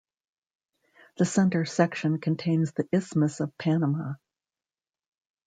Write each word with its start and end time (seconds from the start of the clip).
The 1.17 1.25
center 1.25 1.63
section 1.63 2.19
contains 2.19 2.71
the 2.73 2.89
Isthmus 2.91 3.39
of 3.39 3.55
Panama. 3.59 4.15